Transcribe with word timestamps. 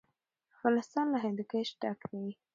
افغانستان 0.55 1.05
له 1.13 1.17
هندوکش 1.23 1.67
ډک 1.81 1.99
دی. 2.11 2.25